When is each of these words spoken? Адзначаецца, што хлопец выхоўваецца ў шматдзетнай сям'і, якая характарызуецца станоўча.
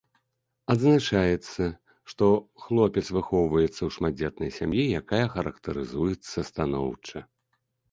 Адзначаецца, 0.73 1.63
што 2.13 2.25
хлопец 2.63 3.05
выхоўваецца 3.17 3.69
ў 3.69 3.89
шматдзетнай 3.99 4.49
сям'і, 4.57 4.83
якая 5.03 5.23
характарызуецца 5.37 6.37
станоўча. 6.51 7.19